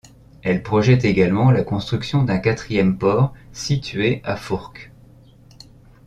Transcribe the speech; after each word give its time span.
Elle 0.41 0.63
projette 0.63 1.05
également 1.05 1.51
la 1.51 1.63
construction 1.63 2.23
d'un 2.23 2.39
quatrième 2.39 2.97
Port 2.97 3.35
situé 3.53 4.19
à 4.23 4.35
Fourques. 4.35 4.91